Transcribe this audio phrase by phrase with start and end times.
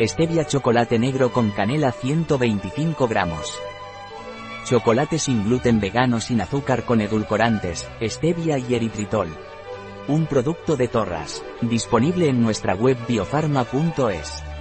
[0.00, 3.56] Stevia chocolate negro con canela 125 gramos.
[4.64, 9.28] Chocolate sin gluten vegano sin azúcar con edulcorantes, stevia y eritritol.
[10.08, 14.53] Un producto de Torras, disponible en nuestra web biofarma.es.